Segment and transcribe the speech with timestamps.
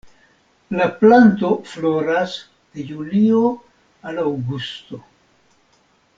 [0.77, 2.33] La planto floras
[2.79, 3.43] de julio
[4.11, 5.03] al aŭgusto.